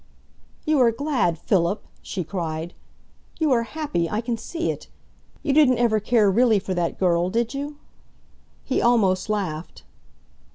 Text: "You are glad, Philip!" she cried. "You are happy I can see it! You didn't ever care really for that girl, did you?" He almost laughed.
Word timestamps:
"You 0.65 0.79
are 0.81 0.91
glad, 0.91 1.37
Philip!" 1.37 1.85
she 2.01 2.23
cried. 2.23 2.73
"You 3.39 3.51
are 3.51 3.61
happy 3.61 4.09
I 4.09 4.19
can 4.19 4.35
see 4.35 4.71
it! 4.71 4.87
You 5.43 5.53
didn't 5.53 5.77
ever 5.77 5.99
care 5.99 6.31
really 6.31 6.57
for 6.57 6.73
that 6.73 6.97
girl, 6.97 7.29
did 7.29 7.53
you?" 7.53 7.77
He 8.63 8.81
almost 8.81 9.29
laughed. 9.29 9.83